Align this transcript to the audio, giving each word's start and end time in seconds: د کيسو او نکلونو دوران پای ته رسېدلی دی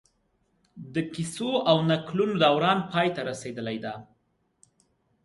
د 0.93 0.95
کيسو 1.13 1.49
او 1.69 1.77
نکلونو 1.91 2.35
دوران 2.43 2.79
پای 2.91 3.07
ته 3.15 3.21
رسېدلی 3.29 3.77
دی 3.83 3.95